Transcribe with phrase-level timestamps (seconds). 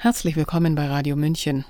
[0.00, 1.64] Herzlich willkommen bei Radio München.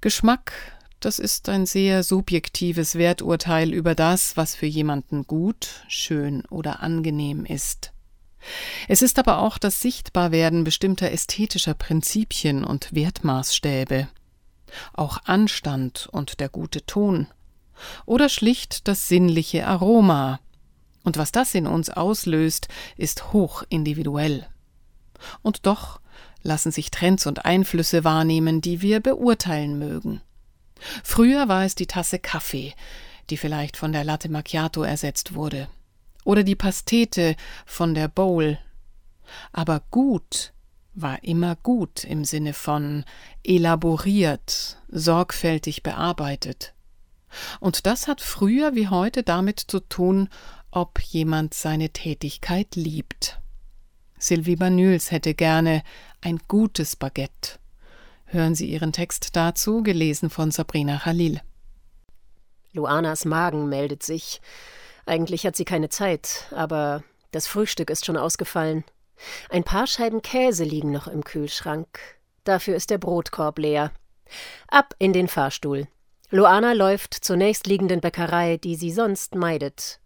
[0.00, 0.52] Geschmack,
[1.00, 7.44] das ist ein sehr subjektives Werturteil über das, was für jemanden gut, schön oder angenehm
[7.44, 7.92] ist.
[8.86, 14.06] Es ist aber auch das Sichtbarwerden bestimmter ästhetischer Prinzipien und Wertmaßstäbe,
[14.92, 17.26] auch Anstand und der gute Ton,
[18.06, 20.38] oder schlicht das sinnliche Aroma.
[21.02, 24.46] Und was das in uns auslöst, ist hoch individuell.
[25.42, 25.97] Und doch
[26.42, 30.20] lassen sich Trends und Einflüsse wahrnehmen, die wir beurteilen mögen.
[31.02, 32.74] Früher war es die Tasse Kaffee,
[33.30, 35.68] die vielleicht von der Latte Macchiato ersetzt wurde,
[36.24, 38.58] oder die Pastete von der Bowl.
[39.52, 40.52] Aber gut
[40.94, 43.04] war immer gut im Sinne von
[43.44, 46.74] elaboriert, sorgfältig bearbeitet.
[47.60, 50.28] Und das hat früher wie heute damit zu tun,
[50.70, 53.40] ob jemand seine Tätigkeit liebt.
[54.18, 55.82] Sylvie Banyuls hätte gerne
[56.20, 57.58] ein gutes Baguette.
[58.26, 61.40] Hören Sie ihren Text dazu, gelesen von Sabrina Khalil.
[62.72, 64.40] Luanas Magen meldet sich.
[65.06, 68.84] Eigentlich hat sie keine Zeit, aber das Frühstück ist schon ausgefallen.
[69.50, 71.98] Ein paar Scheiben Käse liegen noch im Kühlschrank.
[72.44, 73.92] Dafür ist der Brotkorb leer.
[74.68, 75.88] Ab in den Fahrstuhl.
[76.30, 80.00] Luana läuft zur nächstliegenden Bäckerei, die sie sonst meidet.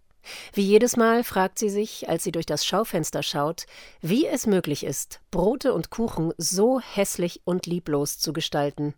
[0.52, 3.66] Wie jedes Mal fragt sie sich, als sie durch das Schaufenster schaut,
[4.00, 8.94] wie es möglich ist, Brote und Kuchen so hässlich und lieblos zu gestalten.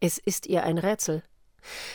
[0.00, 1.22] Es ist ihr ein Rätsel.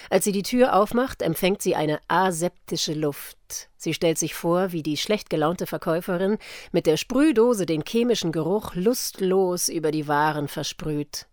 [0.10, 3.70] Als sie die Tür aufmacht, empfängt sie eine aseptische Luft.
[3.78, 6.38] Sie stellt sich vor, wie die schlecht gelaunte Verkäuferin
[6.72, 11.28] mit der Sprühdose den chemischen Geruch lustlos über die Waren versprüht.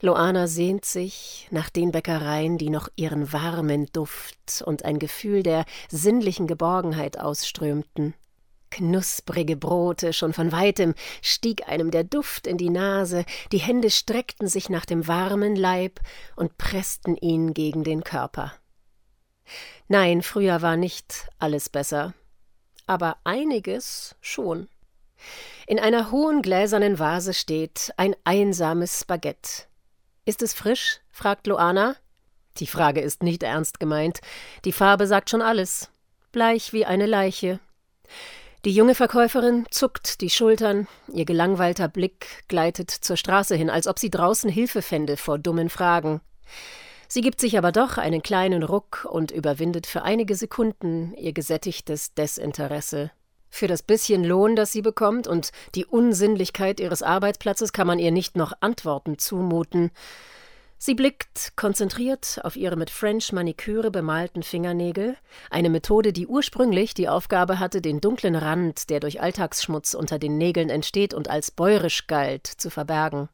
[0.00, 5.64] Loana sehnt sich nach den Bäckereien, die noch ihren warmen Duft und ein Gefühl der
[5.88, 8.14] sinnlichen Geborgenheit ausströmten.
[8.70, 14.48] Knusprige Brote, schon von weitem stieg einem der Duft in die Nase, die Hände streckten
[14.48, 16.00] sich nach dem warmen Leib
[16.34, 18.52] und pressten ihn gegen den Körper.
[19.88, 22.14] Nein, früher war nicht alles besser,
[22.86, 24.68] aber einiges schon.
[25.66, 29.64] In einer hohen gläsernen Vase steht ein einsames Baguette.
[30.24, 31.00] Ist es frisch?
[31.10, 31.96] fragt Loana.
[32.58, 34.20] Die Frage ist nicht ernst gemeint.
[34.64, 35.90] Die Farbe sagt schon alles.
[36.32, 37.60] Bleich wie eine Leiche.
[38.64, 43.98] Die junge Verkäuferin zuckt die Schultern, ihr gelangweilter Blick gleitet zur Straße hin, als ob
[43.98, 46.20] sie draußen Hilfe fände vor dummen Fragen.
[47.08, 52.14] Sie gibt sich aber doch einen kleinen Ruck und überwindet für einige Sekunden ihr gesättigtes
[52.14, 53.12] Desinteresse.
[53.56, 58.10] Für das bisschen Lohn, das sie bekommt, und die Unsinnlichkeit ihres Arbeitsplatzes kann man ihr
[58.10, 59.92] nicht noch Antworten zumuten.
[60.76, 65.16] Sie blickt konzentriert auf ihre mit French Maniküre bemalten Fingernägel,
[65.48, 70.36] eine Methode, die ursprünglich die Aufgabe hatte, den dunklen Rand, der durch Alltagsschmutz unter den
[70.36, 73.30] Nägeln entsteht und als bäurisch galt, zu verbergen.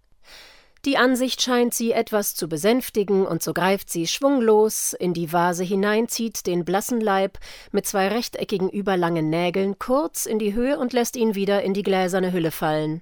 [0.85, 5.63] Die Ansicht scheint sie etwas zu besänftigen, und so greift sie schwunglos in die Vase
[5.63, 7.39] hinein, zieht den blassen Leib
[7.71, 11.85] mit zwei rechteckigen überlangen Nägeln kurz in die Höhe und lässt ihn wieder in die
[11.85, 13.01] gläserne Hülle fallen.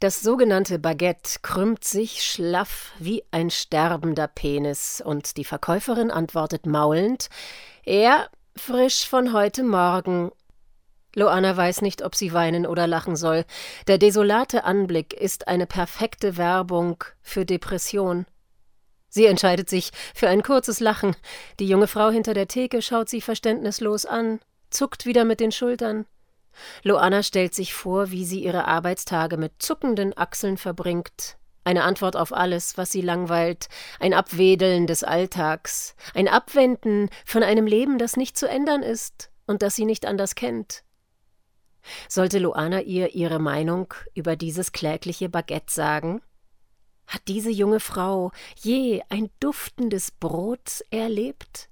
[0.00, 7.28] Das sogenannte Baguette krümmt sich schlaff wie ein sterbender Penis, und die Verkäuferin antwortet maulend
[7.84, 10.32] Er frisch von heute Morgen
[11.16, 13.46] Loana weiß nicht, ob sie weinen oder lachen soll.
[13.88, 18.26] Der desolate Anblick ist eine perfekte Werbung für Depression.
[19.08, 21.16] Sie entscheidet sich für ein kurzes Lachen.
[21.58, 26.04] Die junge Frau hinter der Theke schaut sie verständnislos an, zuckt wieder mit den Schultern.
[26.82, 31.38] Loana stellt sich vor, wie sie ihre Arbeitstage mit zuckenden Achseln verbringt.
[31.64, 37.66] Eine Antwort auf alles, was sie langweilt, ein Abwedeln des Alltags, ein Abwenden von einem
[37.66, 40.84] Leben, das nicht zu ändern ist und das sie nicht anders kennt.
[42.08, 46.22] Sollte Luana ihr ihre Meinung über dieses klägliche Baguette sagen?
[47.06, 51.68] Hat diese junge Frau je ein duftendes Brot erlebt?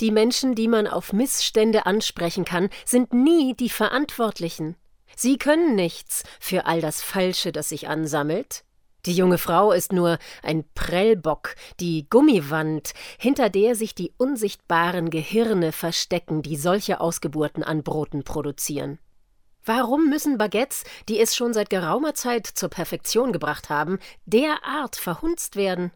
[0.00, 4.76] Die Menschen, die man auf Missstände ansprechen kann, sind nie die Verantwortlichen.
[5.16, 8.64] Sie können nichts für all das Falsche, das sich ansammelt.
[9.04, 15.72] Die junge Frau ist nur ein Prellbock, die Gummiwand, hinter der sich die unsichtbaren Gehirne
[15.72, 18.98] verstecken, die solche Ausgeburten an Broten produzieren.
[19.64, 25.56] Warum müssen Baguettes, die es schon seit geraumer Zeit zur Perfektion gebracht haben, derart verhunzt
[25.56, 25.92] werden?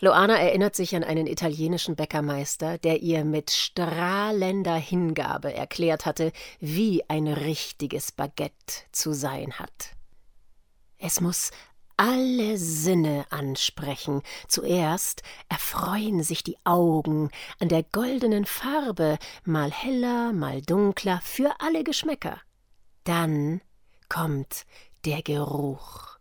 [0.00, 7.02] Loana erinnert sich an einen italienischen Bäckermeister, der ihr mit strahlender Hingabe erklärt hatte, wie
[7.08, 9.96] ein richtiges Baguette zu sein hat.
[10.98, 11.50] Es muss
[11.98, 14.22] alle Sinne ansprechen.
[14.46, 21.84] Zuerst erfreuen sich die Augen an der goldenen Farbe, mal heller, mal dunkler, für alle
[21.84, 22.40] Geschmäcker.
[23.04, 23.60] Dann
[24.08, 24.64] kommt
[25.04, 26.18] der Geruch.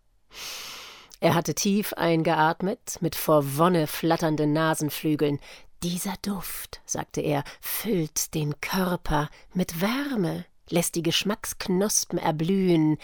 [1.19, 5.39] Er hatte tief eingeatmet, mit vor Wonne flatternden Nasenflügeln.
[5.83, 12.97] Dieser Duft, sagte er, füllt den Körper mit Wärme, lässt die Geschmacksknospen erblühen,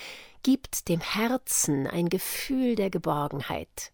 [0.44, 3.92] gibt dem Herzen ein Gefühl der Geborgenheit.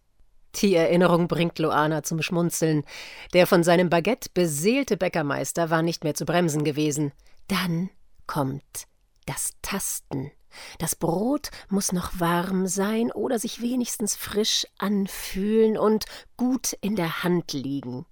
[0.56, 2.84] Die Erinnerung bringt Loana zum Schmunzeln.
[3.32, 7.12] Der von seinem Baguette beseelte Bäckermeister war nicht mehr zu bremsen gewesen.
[7.46, 7.88] Dann
[8.26, 8.86] kommt
[9.26, 10.32] das Tasten.
[10.78, 16.06] Das Brot muss noch warm sein oder sich wenigstens frisch anfühlen und
[16.36, 18.06] gut in der Hand liegen.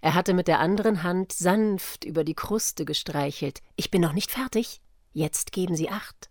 [0.00, 3.60] Er hatte mit der anderen Hand sanft über die Kruste gestreichelt.
[3.76, 4.80] Ich bin noch nicht fertig.
[5.12, 6.30] Jetzt geben Sie acht.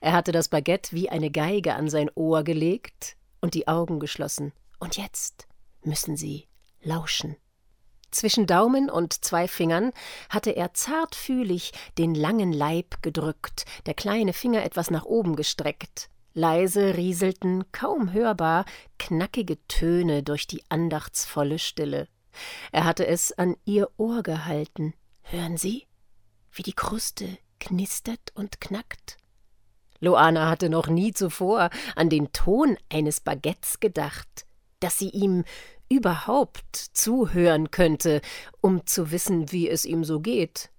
[0.00, 4.52] Er hatte das Baguette wie eine Geige an sein Ohr gelegt und die Augen geschlossen.
[4.78, 5.46] Und jetzt
[5.82, 6.48] müssen Sie
[6.82, 7.36] lauschen.
[8.10, 9.90] Zwischen Daumen und zwei Fingern
[10.28, 16.10] hatte er zartfühlig den langen Leib gedrückt, der kleine Finger etwas nach oben gestreckt.
[16.32, 18.66] Leise rieselten, kaum hörbar,
[18.98, 22.08] knackige Töne durch die andachtsvolle Stille.
[22.72, 24.94] Er hatte es an ihr Ohr gehalten.
[25.22, 25.86] Hören Sie,
[26.52, 29.16] wie die Kruste knistert und knackt?
[30.00, 34.46] Loana hatte noch nie zuvor an den Ton eines Baguettes gedacht,
[34.80, 35.44] dass sie ihm
[35.88, 38.20] überhaupt zuhören könnte,
[38.60, 40.70] um zu wissen, wie es ihm so geht.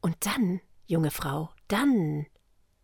[0.00, 2.26] Und dann, junge Frau, dann.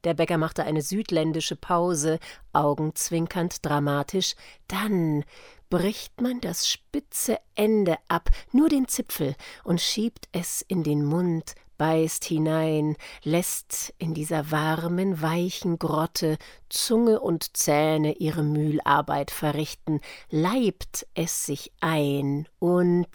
[0.04, 2.18] Der Bäcker machte eine südländische Pause,
[2.52, 4.34] augenzwinkernd dramatisch.
[4.68, 5.24] Dann
[5.74, 9.34] bricht man das spitze Ende ab, nur den Zipfel,
[9.64, 16.38] und schiebt es in den Mund, beißt hinein, lässt in dieser warmen, weichen Grotte
[16.68, 20.00] Zunge und Zähne ihre Mühlarbeit verrichten,
[20.30, 23.08] leibt es sich ein und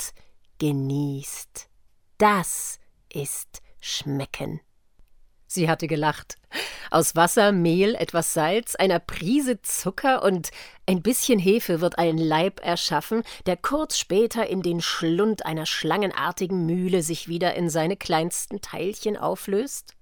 [0.57, 1.69] genießt.
[2.17, 2.77] Das
[3.07, 4.59] ist Schmecken.
[5.51, 6.37] Sie hatte gelacht.
[6.91, 10.51] Aus Wasser, Mehl, etwas Salz, einer Prise Zucker und
[10.85, 16.67] ein bisschen Hefe wird ein Leib erschaffen, der kurz später in den Schlund einer schlangenartigen
[16.67, 19.95] Mühle sich wieder in seine kleinsten Teilchen auflöst?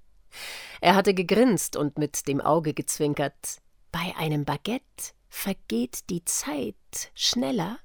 [0.81, 3.61] Er hatte gegrinst und mit dem Auge gezwinkert.
[3.93, 6.75] Bei einem Baguette vergeht die Zeit
[7.15, 7.79] schneller.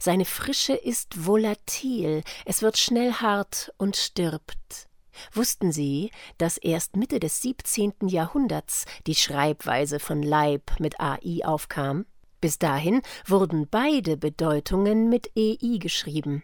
[0.00, 4.85] Seine Frische ist volatil, es wird schnell hart und stirbt.
[5.32, 8.08] Wussten Sie, dass erst Mitte des 17.
[8.08, 12.06] Jahrhunderts die Schreibweise von Leib mit AI aufkam?
[12.40, 16.42] Bis dahin wurden beide Bedeutungen mit EI geschrieben.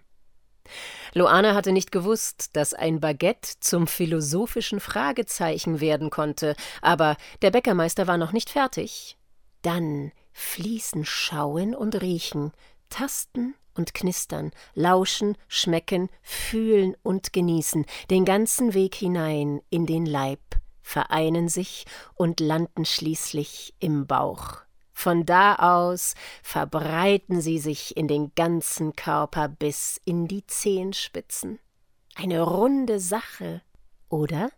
[1.12, 8.06] Loana hatte nicht gewusst, dass ein Baguette zum philosophischen Fragezeichen werden konnte, aber der Bäckermeister
[8.06, 9.19] war noch nicht fertig.
[9.62, 12.52] Dann fließen Schauen und Riechen,
[12.88, 20.40] Tasten und knistern, lauschen, schmecken, fühlen und genießen, den ganzen Weg hinein in den Leib,
[20.82, 24.62] vereinen sich und landen schließlich im Bauch.
[24.92, 31.58] Von da aus verbreiten sie sich in den ganzen Körper bis in die Zehenspitzen.
[32.14, 33.62] Eine runde Sache,
[34.08, 34.50] oder?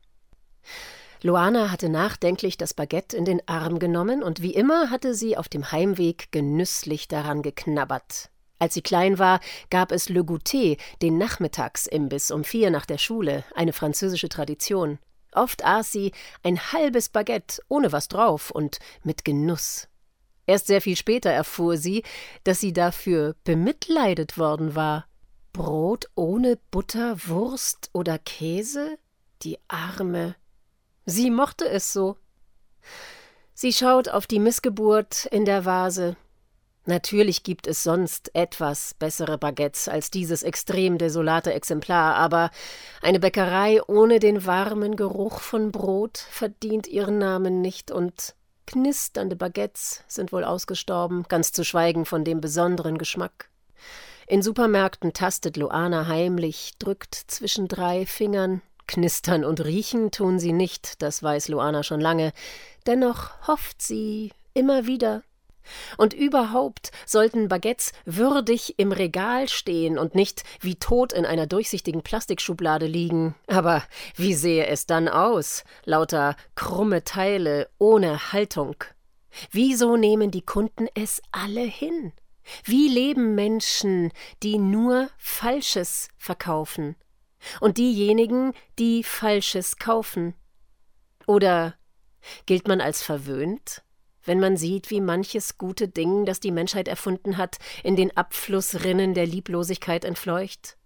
[1.22, 5.49] Luana hatte nachdenklich das Baguette in den Arm genommen und wie immer hatte sie auf
[5.49, 8.28] dem Heimweg genüsslich daran geknabbert.
[8.59, 9.41] Als sie klein war,
[9.71, 14.99] gab es Le Goûter, den Nachmittagsimbiss um vier nach der Schule, eine französische Tradition.
[15.33, 16.12] Oft aß sie
[16.43, 19.89] ein halbes Baguette ohne was drauf und mit Genuss.
[20.47, 22.03] Erst sehr viel später erfuhr sie,
[22.45, 25.07] dass sie dafür bemitleidet worden war.
[25.52, 28.99] Brot ohne Butter, Wurst oder Käse?
[29.43, 30.37] Die Arme.
[31.07, 32.17] Sie mochte es so.
[33.55, 36.17] Sie schaut auf die Missgeburt in der Vase,
[36.87, 42.50] Natürlich gibt es sonst etwas bessere Baguettes als dieses extrem desolate Exemplar, aber
[43.00, 48.35] eine Bäckerei ohne den warmen Geruch von Brot verdient ihren Namen nicht und
[48.67, 53.49] knisternde Baguettes sind wohl ausgestorben, ganz zu schweigen von dem besonderen Geschmack.
[54.26, 58.62] In Supermärkten tastet Luana heimlich, drückt zwischen drei Fingern.
[58.87, 62.33] Knistern und riechen tun sie nicht, das weiß Luana schon lange.
[62.87, 65.23] Dennoch hofft sie immer wieder,
[65.97, 72.02] und überhaupt sollten Baguettes würdig im Regal stehen und nicht wie tot in einer durchsichtigen
[72.02, 73.35] Plastikschublade liegen.
[73.47, 73.83] Aber
[74.16, 75.64] wie sehe es dann aus?
[75.85, 78.76] Lauter krumme Teile ohne Haltung.
[79.50, 82.12] Wieso nehmen die Kunden es alle hin?
[82.64, 86.97] Wie leben Menschen, die nur Falsches verkaufen?
[87.61, 90.35] Und diejenigen, die Falsches kaufen?
[91.26, 91.75] Oder
[92.47, 93.84] gilt man als verwöhnt?
[94.25, 99.14] Wenn man sieht, wie manches gute Ding, das die Menschheit erfunden hat, in den Abflussrinnen
[99.14, 100.76] der Lieblosigkeit entfleucht?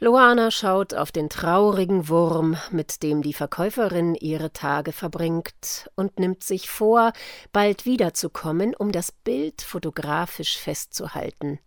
[0.00, 6.42] Loana schaut auf den traurigen Wurm, mit dem die Verkäuferin ihre Tage verbringt, und nimmt
[6.42, 7.12] sich vor,
[7.52, 11.60] bald wiederzukommen, um das Bild fotografisch festzuhalten.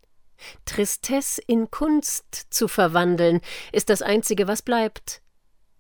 [0.66, 5.22] Tristesse in Kunst zu verwandeln, ist das Einzige, was bleibt.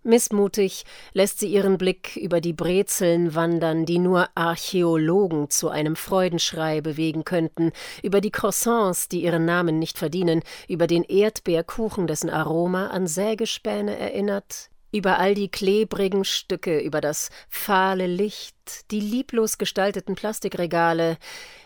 [0.07, 6.79] Missmutig lässt sie ihren Blick über die Brezeln wandern, die nur Archäologen zu einem Freudenschrei
[6.79, 12.87] bewegen könnten, über die Croissants, die ihren Namen nicht verdienen, über den Erdbeerkuchen, dessen Aroma
[12.87, 18.55] an Sägespäne erinnert, über all die klebrigen Stücke, über das fahle Licht,
[18.91, 21.17] die lieblos gestalteten Plastikregale,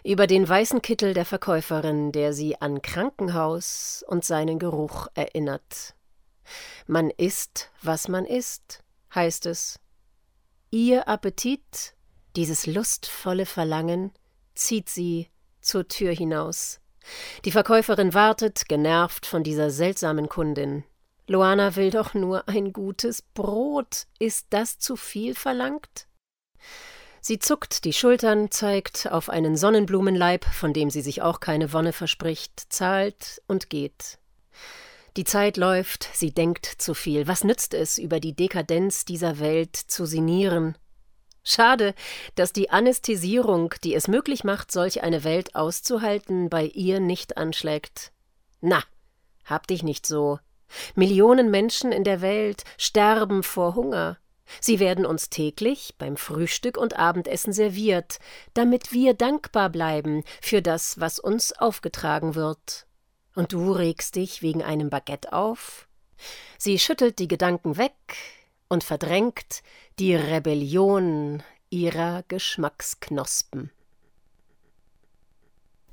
[0.04, 5.94] über den weißen Kittel der Verkäuferin, der sie an Krankenhaus und seinen Geruch erinnert.
[6.88, 8.84] Man isst, was man isst,
[9.14, 9.80] heißt es.
[10.70, 11.96] Ihr Appetit,
[12.36, 14.12] dieses lustvolle Verlangen,
[14.56, 15.30] zieht sie
[15.62, 16.80] zur Tür hinaus.
[17.46, 20.84] Die Verkäuferin wartet, genervt von dieser seltsamen Kundin.
[21.28, 24.08] Loana will doch nur ein gutes Brot.
[24.20, 26.08] Ist das zu viel verlangt?
[27.22, 31.94] Sie zuckt die Schultern, zeigt auf einen Sonnenblumenleib, von dem sie sich auch keine Wonne
[31.94, 34.18] verspricht, zahlt und geht.
[35.18, 37.28] Die Zeit läuft, sie denkt zu viel.
[37.28, 40.78] Was nützt es, über die Dekadenz dieser Welt zu sinnieren?
[41.44, 41.96] Schade,
[42.36, 48.14] dass die Anästhesierung, die es möglich macht, solch eine Welt auszuhalten, bei ihr nicht anschlägt.
[48.62, 48.84] Na,
[49.44, 50.40] hab dich nicht so.
[50.96, 54.18] Millionen Menschen in der Welt sterben vor Hunger.
[54.60, 58.20] Sie werden uns täglich beim Frühstück und Abendessen serviert,
[58.54, 62.86] damit wir dankbar bleiben für das, was uns aufgetragen wird.
[63.36, 65.88] Und du regst dich wegen einem Baguette auf?
[66.58, 67.94] Sie schüttelt die Gedanken weg
[68.68, 69.64] und verdrängt
[70.00, 73.72] die Rebellion ihrer Geschmacksknospen.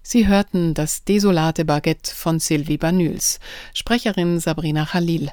[0.02, 3.40] Sie hörten das desolate Baguette von Sylvie Banyuls,
[3.74, 5.30] Sprecherin Sabrina Khalil.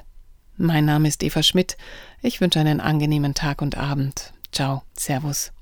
[0.58, 1.76] Mein Name ist Eva Schmidt.
[2.22, 4.32] Ich wünsche einen angenehmen Tag und Abend.
[4.52, 5.55] Ciao, Servus.